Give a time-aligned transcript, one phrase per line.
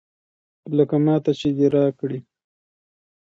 [0.77, 2.19] لکه ماته چې دې راکړي.